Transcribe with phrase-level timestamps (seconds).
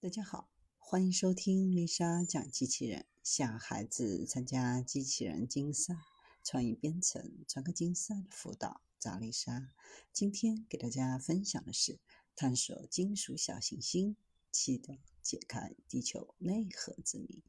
[0.00, 0.48] 大家好，
[0.78, 3.04] 欢迎收听丽莎讲机器人。
[3.24, 5.96] 想孩子参加机器人竞赛、
[6.44, 9.72] 创意编程、创客竞赛的辅导，找丽莎。
[10.12, 11.98] 今天给大家分享的是
[12.36, 14.16] 探索金属小行星，
[14.52, 17.42] 启动解开地球内核之谜。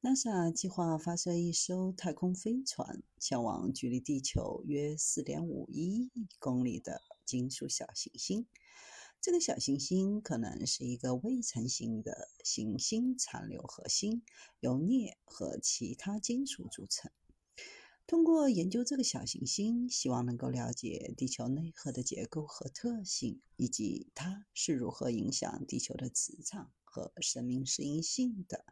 [0.00, 8.46] NASA 计划发射一艘太空飞船，前往距离地球约4.5亿公里的金属小行星。
[9.20, 14.22] 这个小行星可能是一个未成型的行星残留核心，
[14.60, 17.10] 由镍和其他金属组成。
[18.06, 28.64] 通过研究这个小行星，希望能够了解地球内核的结构和特性，以及它是如何影响地球的磁场和生命适应性的。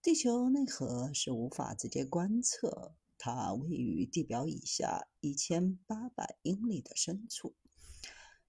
[0.00, 7.56] 地球内核是无法直接观测，它位于地表以下一千八百英里的深处。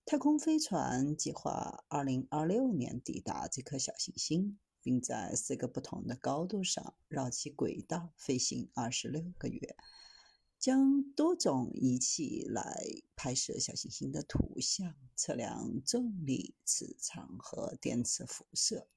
[0.09, 9.75] 太空飞船计划二零二六年抵达这颗小行星，并在四个不同的高度上绕其轨道飞行二十六个月，
[10.57, 12.85] 将多种仪器来
[13.17, 18.87] 拍摄小行星的图像，测量重力、磁场和电磁辐射。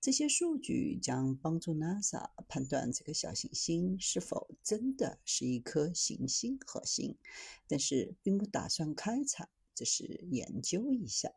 [0.00, 7.18] 这些数据将帮助 NASA 判断这个小行星是否真的是一颗行星核心，
[7.66, 9.48] 但是并不打算开采。
[9.78, 11.30] 只是研究一下。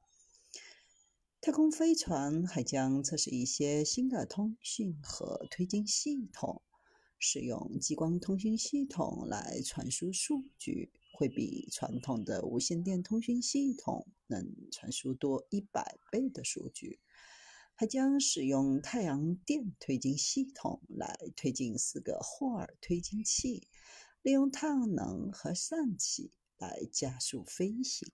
[1.41, 6.63] 太空飞船还将测试一些新的通讯和推进系统。
[7.23, 16.99] 使用激光通讯系统来传输数据，会比传统的无线电通讯系统能传输多一百倍的数据。
[17.75, 23.67] 还将使用太阳电推进系统来推进四个霍尔推进器，
[24.23, 28.11] 利用太阳能和氙气来加速飞行。